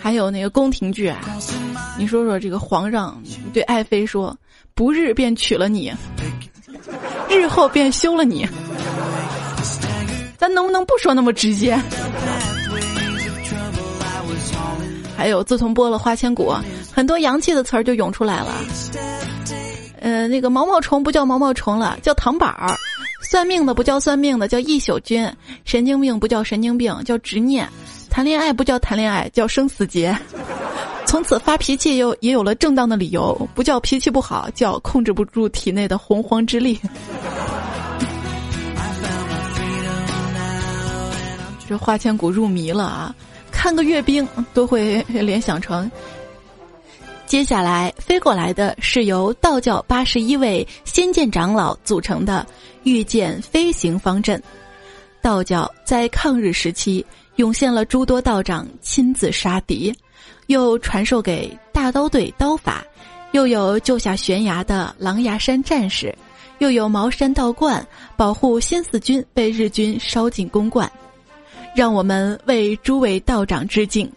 [0.00, 1.20] 还有那个宫廷剧啊，
[1.98, 4.34] 你说说这个皇上对爱妃说
[4.74, 5.92] ：“不日便娶了你，
[7.28, 8.48] 日后便休了你。”
[10.38, 11.78] 咱能不能不说那么直接？
[15.16, 16.52] 还有，自从播了《花千骨》，
[16.92, 18.54] 很多洋气的词儿就涌出来了。
[20.00, 22.74] 呃，那个毛毛虫不叫毛毛虫了，叫糖板儿；
[23.22, 25.26] 算命的不叫算命的，叫一宿君；
[25.64, 27.66] 神经病不叫神经病，叫执念；
[28.10, 30.16] 谈恋爱不叫谈恋爱，叫生死劫。
[31.06, 36.78] 从此发脾气又也有了正当的理由，不叫脾气不好，叫控制不住体内的洪荒之力。
[41.66, 43.14] 这花千骨入迷了啊！
[43.50, 45.90] 看个阅兵都会 联想成。
[47.26, 52.46] 接下来飞过来的是由道教八十一位仙剑长老组成的
[52.84, 54.40] 御剑飞行方阵。
[55.20, 59.92] 道教在抗日时期涌现了诸多道长亲自杀敌，
[60.46, 62.84] 又传授给大刀队刀法，
[63.32, 66.14] 又有救下悬崖的狼牙山战士，
[66.58, 67.84] 又有茅山道观
[68.16, 70.90] 保护新四军被日军烧进公馆。
[71.76, 74.10] 让我们为诸位道长致敬。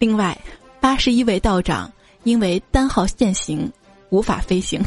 [0.00, 0.36] 另外，
[0.80, 1.88] 八十一位道长
[2.24, 3.70] 因为单号限行，
[4.10, 4.82] 无法飞行。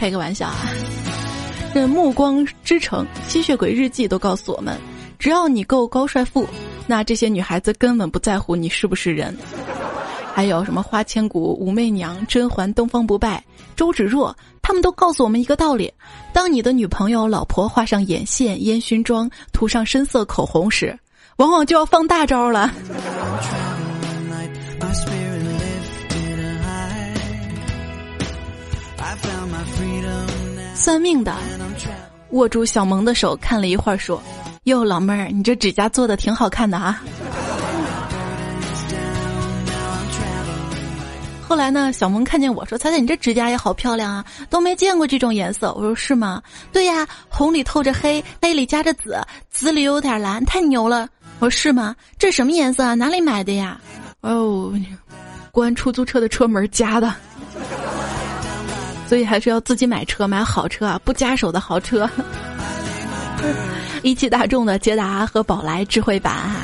[0.00, 0.66] 开个玩笑啊！
[1.72, 4.76] 这《暮光之城》《吸血鬼日记》都告诉我们，
[5.20, 6.44] 只要你够高帅富，
[6.88, 9.32] 那这些女孩子根本不在乎你是不是人。
[10.34, 13.40] 还有什么花千骨、武媚娘、甄嬛、东方不败、
[13.76, 15.94] 周芷若，他们都告诉我们一个道理：
[16.32, 20.98] 当你的女朋友、老婆画上眼线、烟熏妆、涂上深色口红时，
[21.36, 22.68] 往往就要放大招了。
[30.74, 31.32] 算命的
[32.30, 34.20] 握住小萌的手看了一会儿，说
[34.64, 37.00] ：“哟，老妹儿，你这指甲做的挺好看的啊。”
[41.46, 41.92] 后来呢？
[41.92, 51.06] 小萌看见我说：“彩彩，你这指甲也好漂亮啊，都没见过这种颜色。”我说：“是吗？”对呀，红里透着黑，黑里夹着紫，紫里有点蓝，太牛了。
[51.38, 51.94] 我说：“是吗？
[52.18, 52.94] 这什么颜色啊？
[52.94, 53.78] 哪里买的呀？”
[54.22, 54.72] 哦，
[55.50, 57.14] 关出租车的车门夹的，
[59.06, 62.08] 所以还是要自己买车，买好车啊，不夹手的豪车。
[64.02, 66.63] 一汽大众的捷达和宝来智慧版啊。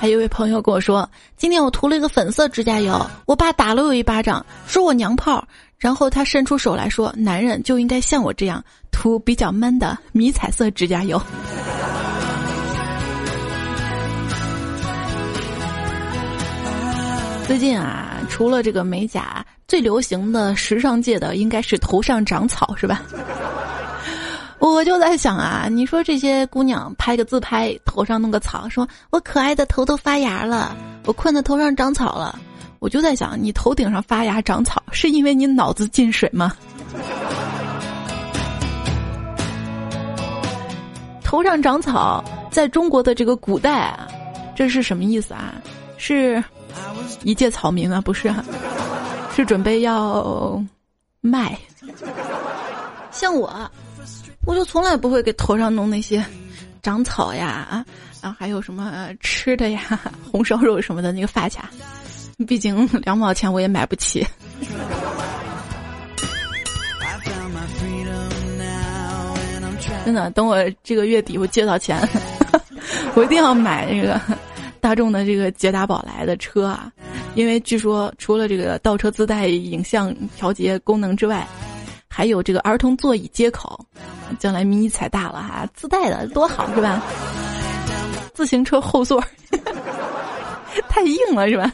[0.00, 5.46] 还有一位朋友跟我说，今天我涂了一个粉色指甲油，我爸打了我一巴掌，说我娘炮。
[5.76, 11.20] 然后他伸出手来说，男人就应该像我这样涂比较闷的迷彩色指甲油。
[17.46, 23.02] 最近啊，除了这个美甲，最流行的时尚界的应该是头上长草，是吧？
[24.60, 32.38] 我就在想啊，你说这些姑娘拍个自拍，头上弄个草，说我可爱的头都发芽了，我困的头上长草了。
[32.80, 36.52] 我就在想，你头顶上发芽长草，是因为你脑子进水吗？
[41.24, 44.06] 头上长草，在中国的这个古代啊，
[44.54, 45.54] 这是什么意思啊？
[45.96, 46.42] 是
[47.22, 48.00] 一介草民啊？
[48.00, 48.32] 不是，
[49.34, 50.62] 是准备要
[51.20, 51.58] 卖。
[53.10, 53.50] 像我。
[54.48, 56.24] 我就从来不会给头上弄那些
[56.82, 57.84] 长草呀啊，
[58.22, 59.82] 然后还有什么吃的呀，
[60.32, 61.68] 红烧肉什么的那个发卡，
[62.46, 64.26] 毕竟两毛钱我也买不起。
[70.06, 72.00] 真的，等我这个月底我借到钱，
[73.14, 74.18] 我一定要买这个
[74.80, 76.90] 大众的这个捷达宝来的车啊！
[77.34, 81.46] 因为据说除了这个倒车自带影像调节功能之外，
[82.18, 83.78] 还有这个儿童座椅接口，
[84.40, 87.00] 将来迷你彩大了哈，自带的多好是吧？
[88.34, 89.22] 自行车后座
[90.90, 91.72] 太硬了是吧？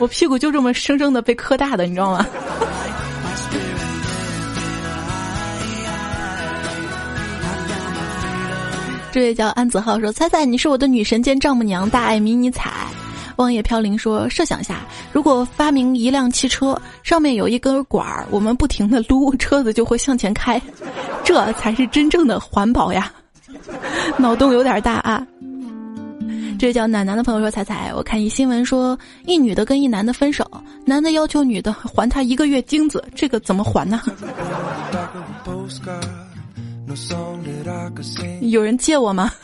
[0.00, 2.26] 我屁股就这么生生的被磕大的，你知道吗？
[9.12, 12.72] 这位叫安子浩说：“猜猜你是我的女神兼丈母娘，大爱迷你彩。”
[13.36, 14.80] 望叶飘零说：“设想下，
[15.12, 20.60] 如果发明一辆汽车，上面有一根管儿，我们不停的撸，车子就会向前开，
[21.24, 23.12] 这才是真正的环保呀！”
[24.18, 25.26] 脑洞有点大啊。
[26.58, 30.48] 这叫奶奶的朋友说：“彩彩，我看一新闻说，一女的跟一男的分手，
[30.84, 34.00] 男的要求女的还他一个月精子，这个怎么还呢？”
[38.42, 39.30] 有人借我吗？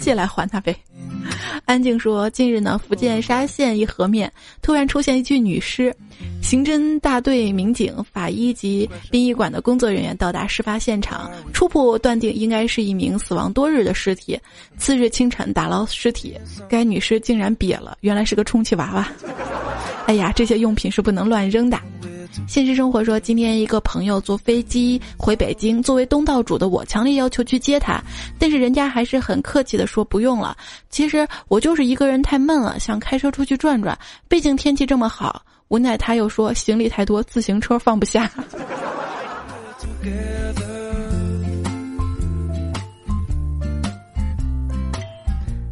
[0.00, 0.76] 借来还他呗。
[1.64, 5.94] 安静说：近日呢，福建沙县一河面突然出现一具女尸，
[6.40, 14.38] 刑侦大队民警、法医及殡仪馆的工作人员到达事发现场，初步断定应该是一名死亡多日的尸体。
[14.78, 16.34] 次日清晨打捞尸体，
[16.68, 19.06] 该女尸竟然瘪了，原来是个充气娃娃。
[20.06, 21.78] 哎呀，这些用品是不能乱扔的。
[22.46, 28.00] 现实生活说，今天一个朋友坐飞机回北京，作为东道主的我强烈要求去接他，
[28.38, 30.56] 但是人家还是很客气的说不用了。
[30.88, 35.42] 其实我就是一个人太闷了，想开车出去转转，毕竟天气这么好。
[35.68, 38.30] 无奈他又说行李太多，自行车放不下。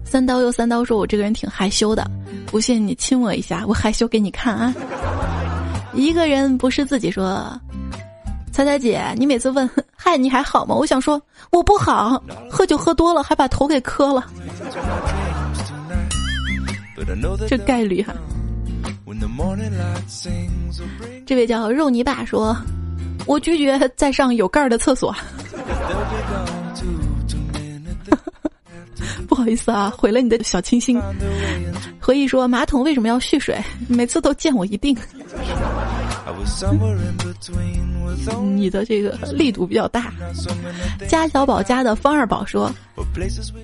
[0.04, 2.10] 三刀又三刀说，我这个人挺害羞的，
[2.46, 4.74] 不信你亲我一下，我害羞给你看啊。
[5.96, 7.50] 一个人不是自己说，
[8.52, 10.74] 彩彩姐，你每次问嗨你还好吗？
[10.74, 14.24] 我想说我不好，喝酒喝多了还把头给磕了，
[17.48, 18.14] 这概率哈。
[21.24, 22.54] 这位叫肉泥爸说，
[23.26, 25.14] 我拒绝再上有盖儿的厕所。
[29.28, 31.00] 不好意思啊，毁了你的小清新。
[32.00, 33.58] 回忆说，马桶为什么要蓄水？
[33.88, 34.96] 每次都见我一定。
[38.54, 40.12] 你的这个力度比较大。
[41.08, 42.72] 家小宝家的方二宝说，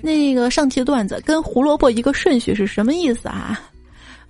[0.01, 3.59] 那个上期的段子跟胡萝卜一个顺序是什么意思啊？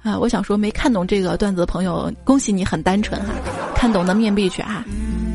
[0.03, 3.33] 啊，我想说没看懂这个段子的朋友，恭喜你很单纯哈，
[3.75, 4.83] 看懂的面壁去啊。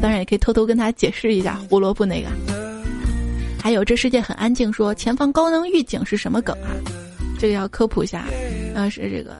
[0.00, 2.28] 当然也可以偷偷跟他解释一下胡萝卜那个。
[3.68, 6.72] 还有这世界很安静，说前方高能预警是什么梗啊？
[7.38, 8.24] 这个要科普一下，
[8.74, 9.36] 啊是这个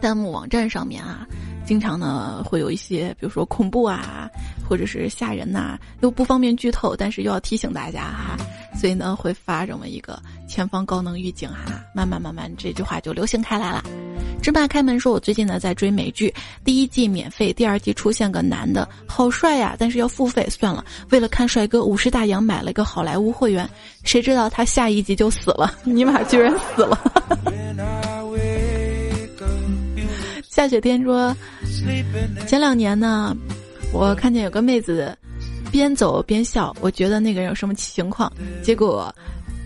[0.00, 1.26] 弹幕网站上面啊，
[1.66, 4.30] 经常呢会有一些，比如说恐怖啊，
[4.64, 8.36] 或者是吓人呐，又不方便剧透，但是又要提醒大家哈，
[8.76, 13.82] 所以呢会发这么一个前方高能预警哈，慢慢慢慢这句话就流行开来了。
[14.42, 16.34] 芝麻开门说：“我最近呢在追美剧，
[16.64, 19.74] 第一季免费，第二季出现个男的，好帅呀！
[19.78, 20.84] 但是要付费，算了。
[21.08, 23.66] 为了看帅哥，五十大洋买了一个好莱坞会员，
[24.02, 27.00] 谁知道他下一集就死了，尼玛居然死了！”
[30.50, 31.34] 下雪天说
[32.46, 33.34] ：“前两年呢，
[33.94, 35.16] 我看见有个妹子
[35.74, 38.32] 边走边笑，我觉得那个人有什么情况，
[38.62, 39.12] 结果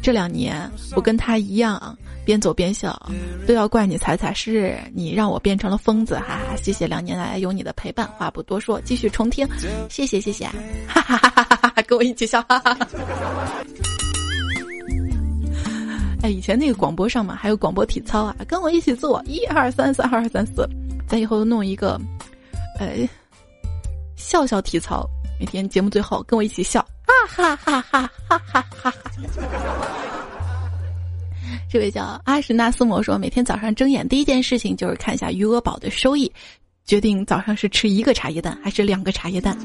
[0.01, 0.59] 这两年
[0.97, 1.94] 我跟他一样。”
[2.25, 2.94] 边走边笑，
[3.47, 6.57] 都要怪你彩彩，是你让我变成了疯子，哈哈！
[6.62, 9.49] 谢谢两年来有你的陪伴，话不多说，继续重听，
[9.88, 10.44] 谢谢谢谢，
[10.87, 11.83] 哈哈哈哈哈哈！
[11.87, 12.87] 跟我一起笑，哈哈哈。
[16.21, 20.69] 哎，以前那个广播上嘛，还有广播体操啊，跟我一起做，一二三四，二三四，
[21.06, 21.98] 咱以后弄一个，
[22.79, 23.09] 呃，
[24.17, 28.92] 笑笑体操，每天节目最后跟我一起笑，啊哈哈哈哈哈哈哈。
[31.70, 36.30] 这位叫阿什纳斯摩说，每天早上睁眼第一件事情就是看一下余额宝的收益，
[36.84, 39.56] 决定早上是吃一个茶叶蛋还是两个茶叶蛋。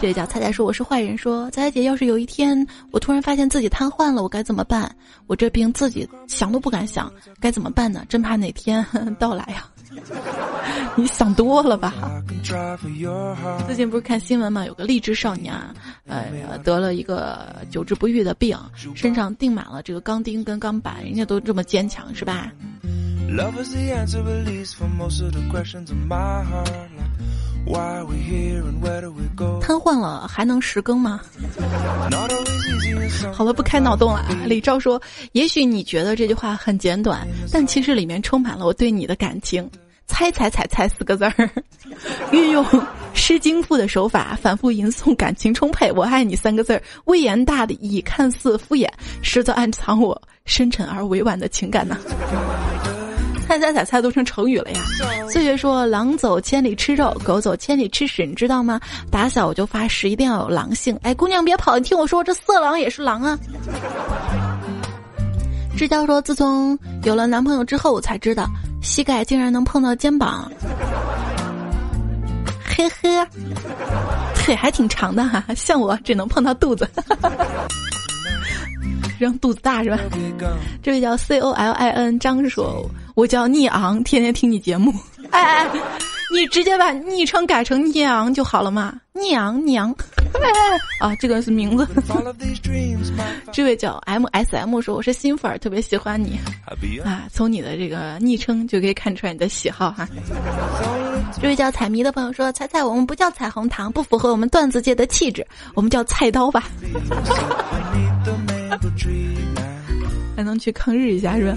[0.00, 4.94] 这位叫菜菜说我是坏人，说菜菜姐要是有一天我突然发现自己瘫痪了，我该怎么办？
[5.26, 8.04] 我这病自己想都不敢想，该怎么办呢？
[8.08, 8.84] 真怕哪天
[9.20, 9.66] 到来呀。
[10.96, 11.94] 你想多了吧？
[13.66, 15.74] 最近不是看新闻嘛，有个励志少年啊，
[16.06, 18.58] 呃，得了一个久治不愈的病，
[18.94, 22.52] 身上钉满了这个钢钉跟钢板，人家都这么坚强，是吧？
[29.60, 31.20] 瘫痪了还能十更吗？
[33.32, 34.28] 好了，不开脑洞了。
[34.44, 35.00] 李昭说
[35.32, 39.68] ：“也许你觉得这句话很简短，但其实里面充满了我对你的感情。”
[40.06, 41.50] 猜猜猜猜四个字儿，
[42.30, 42.64] 运用
[43.14, 48.88] 《诗经》赋的手法，反复吟诵感情充沛“我爱你”三个字儿，微言大义，看似敷衍，
[49.22, 51.96] 实则暗藏我深沉而委婉的情感呢。
[53.46, 54.80] 猜猜猜猜都成成语了呀！
[55.28, 58.80] 岁月说：“狼走千里吃肉，狗走千里吃屎，你知道吗？
[59.10, 63.38] 打小我就发誓一定要有狼性。”哎，姑娘别跑，你听我说，这色狼也是狼啊。
[65.76, 68.48] 支教说：“自从有了男朋友之后，我才知道
[68.84, 70.48] 膝盖竟然能碰到肩膀。”
[72.76, 73.26] 嘿嘿，
[74.34, 76.88] 腿还挺长的哈，像我只能碰到肚子。
[79.18, 79.98] 让肚子大是吧？
[80.82, 84.92] 这位叫 C O L I N 张说：“我叫逆昂，天天听你节目。”
[85.30, 85.70] 哎哎，
[86.34, 88.94] 你直接把昵称改成聂昂就好了嘛？
[89.12, 89.94] 聂昂娘。
[91.00, 91.86] 啊，这个是名字。
[93.52, 96.38] 这位叫 M S M 说：“我是新粉儿，特别喜欢你
[97.04, 100.08] 啊。”从你的这个昵称就可以看出来你的喜好哈。
[101.40, 106.64] 这位叫彩迷的朋友说：“彩彩，我们不叫彩虹糖，不符合我们段子界的气质，我们叫菜刀吧。
[110.36, 111.56] ”还能去抗日一下是吧？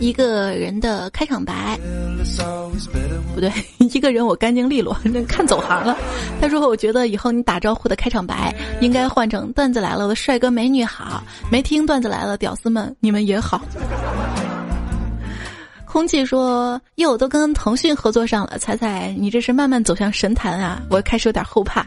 [0.00, 1.78] 一个人的开场白，
[3.34, 4.94] 不对， 一个人我干净利落，
[5.26, 5.96] 看走行了。
[6.40, 13.62] 他说：“我觉得以后你打招呼的开场白应该换成段子来了的帅哥美女好，没听段子来了屌丝们你们也好。”
[15.86, 20.82] 空气说：“哟，都跟腾讯合作上了，彩彩，你这是慢慢走向神坛啊！
[20.90, 21.86] 我开始有点后怕。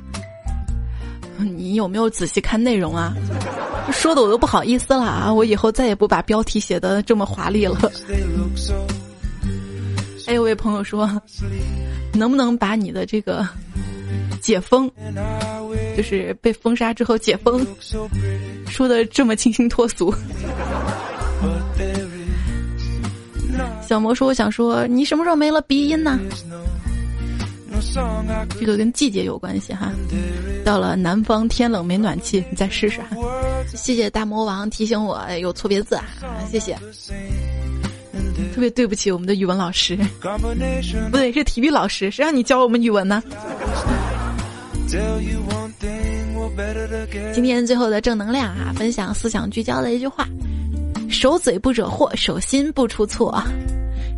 [1.39, 3.13] 你有没有仔细看内容啊？
[3.91, 5.33] 说的我都不好意思了啊！
[5.33, 7.79] 我以后再也不把标题写的这么华丽了。”
[10.25, 11.09] 还有位朋友说
[12.13, 13.47] ：“能不能把你的这个
[14.41, 14.91] 解封，
[15.95, 17.65] 就是被封杀之后解封，
[18.67, 20.13] 说的这么清新脱俗？”
[23.87, 26.19] 小魔说：“我想说，你什么时候没了鼻音呢？
[28.59, 29.91] 这个跟季节有关系哈。
[30.63, 32.99] 到了南方天冷没暖气，你再试试。
[33.73, 36.05] 谢谢大魔王提醒我有错别字啊，
[36.49, 36.77] 谢谢。
[38.53, 39.95] 特别对不起我们的语文老师，
[41.11, 43.21] 不对，是体育老师，谁让你教我们语文呢？
[47.33, 50.27] 今天最后的正能量啊，分享思想聚焦的一句话。”
[51.09, 53.41] 手嘴不惹祸，手心不出错。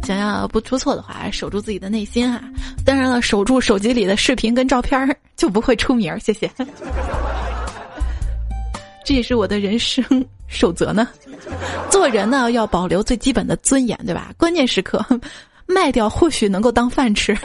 [0.04, 2.42] 想要不出错的话，守住自己的内心啊！
[2.84, 6.20] 当然了，守住手机里的视频跟照片就不会出名儿。
[6.20, 6.50] 谢谢。
[9.06, 10.04] 这也是我的人生
[10.48, 11.08] 守则呢。
[11.90, 14.32] 做人呢，要保留最基本的尊严，对吧？
[14.38, 15.04] 关键时刻
[15.68, 17.38] 卖掉，或许能够当饭吃。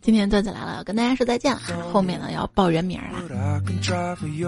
[0.00, 1.60] 今天段子来了，跟大家说再见了。
[1.92, 3.60] 后面呢要报人名了，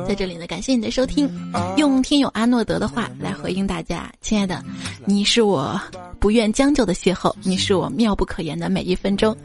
[0.06, 1.30] 在这里呢感谢你的收听，
[1.76, 4.62] 用听友阿诺德的话来回应大家：亲爱的，
[5.04, 5.80] 你是我
[6.18, 9.36] 不愿将就的邂逅，你是我妙不可言的每一分钟。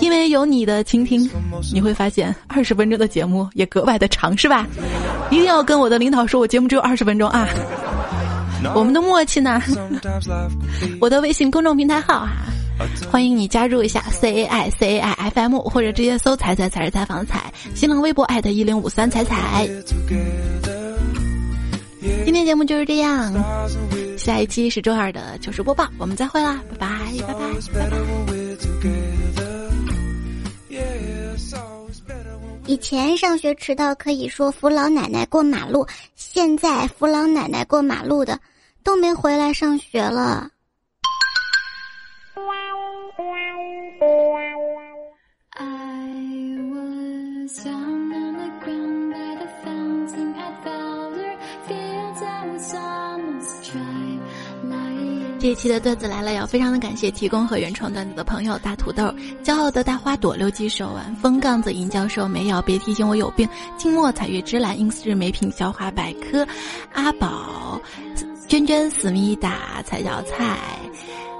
[0.00, 1.30] 因为有你的倾听，
[1.72, 4.66] 你会发现二十分钟的节目也格外的长，是吧？
[5.30, 7.46] 一定要跟我的领导说，我节目只有二十分钟啊。
[8.74, 9.62] 我们的默契呢？
[11.00, 12.46] 我的微信公众平台号啊，
[13.10, 19.66] 欢迎你加入一下 C A I C A I F M，或者直接搜“彩彩才是采访彩”，新浪微博艾特一零五三彩彩。
[22.24, 23.32] 今天节目就是这样，
[24.16, 26.88] 下一期是周二的糗事播报，我们再会啦，拜拜
[27.24, 27.34] 拜
[27.72, 29.25] 拜拜拜。
[32.68, 35.86] 以前上学迟到可以说扶老奶奶过马路，
[36.16, 38.40] 现在扶老奶奶过马路的
[38.82, 40.50] 都没回来上学了。
[55.38, 59.14] 这一期的段子来了，要非常的感谢提供和原创段子的朋友：大土豆、
[59.44, 66.46] 骄傲的大花朵、六级手腕、风杠子、尹教授、没有别提醒我有病、静默、彩月之蓝、英式美品、小花百科、
[66.94, 67.80] 阿宝、
[68.48, 70.58] 娟娟、思密达、彩小菜，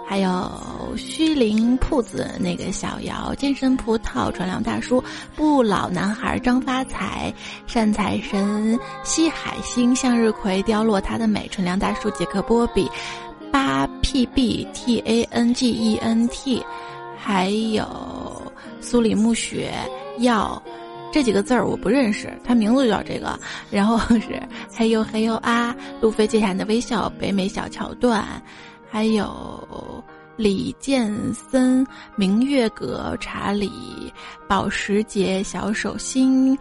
[0.06, 5.02] 还有虚灵铺子那个小姚、健身葡萄、传良大叔、
[5.34, 7.32] 不老男孩张发财、
[7.66, 12.88] 善财神、西海星、向日葵凋落它的美、纯良大叔、杰克波比。
[14.26, 16.64] B T A N G E N T，
[17.18, 17.84] 还有
[18.80, 19.74] 苏里木雪
[20.18, 20.62] 耀。
[21.12, 23.38] 这几个字儿我不认识，他名字就叫这个。
[23.70, 24.42] 然后是
[24.72, 28.24] 还有还有啊，路飞接下的微笑，北美小桥段，
[28.90, 30.04] 还有
[30.36, 31.86] 李健森、
[32.16, 34.12] 明月阁、查理、
[34.46, 36.58] 保时捷、小手心，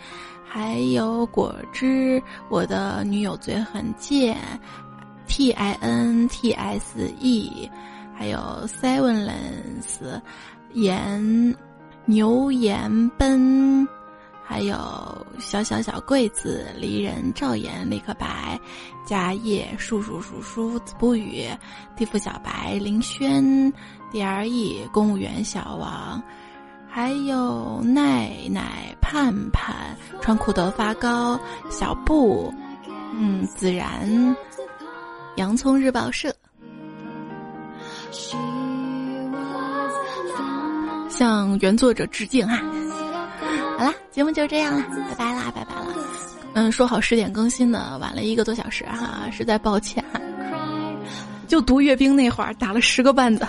[0.47, 4.37] 还有果汁，我的女友嘴很贱
[5.27, 7.69] ，T I N T S E，
[8.15, 10.21] 还有 Sevenlens，
[10.73, 11.55] 盐
[12.05, 13.87] 牛盐奔。
[14.47, 14.77] 还有
[15.39, 18.59] 小小小柜子，离人照岩立刻白，
[19.03, 21.47] 家业叔叔叔叔子不语，
[21.95, 23.73] 地府小白林轩
[24.11, 26.21] ，D R E 公务员小王，
[26.87, 29.75] 还有奈奈盼盼
[30.21, 31.39] 穿裤头发高
[31.71, 32.53] 小布，
[33.17, 34.35] 嗯，自然，
[35.35, 36.33] 洋葱日报社，
[41.09, 42.57] 向原作者致敬哈。
[43.77, 45.93] 好啦，节目就这样了，拜拜啦，拜拜了。
[46.53, 50.01] 嗯，说好十点更新的，晚了一个多小时哈，实在抱歉。
[51.47, 53.45] 就读阅兵那会儿打了十个半的。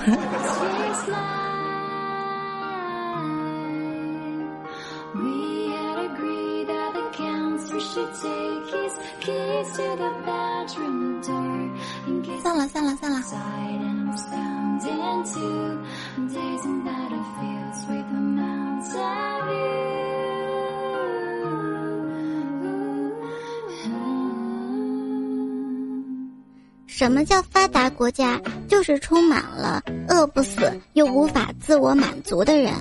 [27.06, 28.40] 什么叫发达国家？
[28.66, 30.58] 就是充满了饿不死
[30.94, 32.72] 又无法自我满足的人。